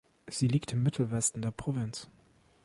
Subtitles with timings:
[0.25, 2.09] Sie liegt im Mittelwesten der Provinz.